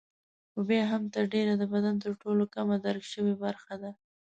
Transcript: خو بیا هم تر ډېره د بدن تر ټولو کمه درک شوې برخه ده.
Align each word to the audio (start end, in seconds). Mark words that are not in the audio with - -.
خو 0.51 0.59
بیا 0.69 0.83
هم 0.91 1.03
تر 1.13 1.23
ډېره 1.33 1.53
د 1.57 1.63
بدن 1.73 1.95
تر 2.03 2.11
ټولو 2.21 2.43
کمه 2.53 2.75
درک 2.85 3.03
شوې 3.13 3.33
برخه 3.43 3.73
ده. 3.81 3.91